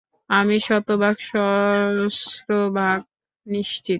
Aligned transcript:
আমি 0.29 0.55
শতভাগ, 0.67 1.15
সহস্রভাগ 1.27 2.99
নিশ্চিত! 3.47 3.89